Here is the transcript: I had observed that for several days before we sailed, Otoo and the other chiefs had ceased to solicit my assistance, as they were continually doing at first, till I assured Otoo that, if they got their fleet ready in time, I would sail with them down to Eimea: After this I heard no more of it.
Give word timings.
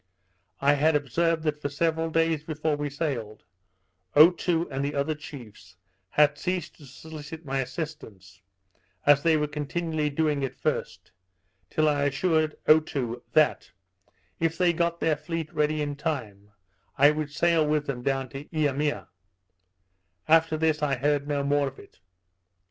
I 0.61 0.73
had 0.73 0.95
observed 0.95 1.43
that 1.43 1.61
for 1.61 1.69
several 1.69 2.09
days 2.09 2.43
before 2.43 2.75
we 2.75 2.89
sailed, 2.89 3.43
Otoo 4.15 4.67
and 4.71 4.83
the 4.83 4.95
other 4.95 5.13
chiefs 5.13 5.75
had 6.09 6.39
ceased 6.39 6.77
to 6.77 6.87
solicit 6.87 7.45
my 7.45 7.59
assistance, 7.59 8.41
as 9.05 9.21
they 9.21 9.37
were 9.37 9.45
continually 9.45 10.09
doing 10.09 10.43
at 10.43 10.55
first, 10.57 11.11
till 11.69 11.87
I 11.87 12.05
assured 12.05 12.57
Otoo 12.67 13.21
that, 13.33 13.69
if 14.39 14.57
they 14.57 14.73
got 14.73 15.01
their 15.01 15.15
fleet 15.15 15.53
ready 15.53 15.83
in 15.83 15.95
time, 15.95 16.49
I 16.97 17.11
would 17.11 17.29
sail 17.31 17.63
with 17.67 17.85
them 17.85 18.01
down 18.01 18.29
to 18.29 18.45
Eimea: 18.45 19.07
After 20.27 20.57
this 20.57 20.81
I 20.81 20.95
heard 20.95 21.27
no 21.27 21.43
more 21.43 21.67
of 21.67 21.77
it. 21.77 21.99